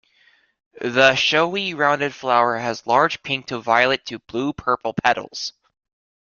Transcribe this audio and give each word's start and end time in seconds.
The 0.81 1.13
showy, 1.13 1.75
rounded 1.75 2.15
flower 2.15 2.57
has 2.57 2.87
large 2.87 3.21
pink 3.21 3.45
to 3.49 3.59
violet 3.59 4.03
to 4.07 4.17
blue-purple 4.17 4.95
petals. 4.95 5.53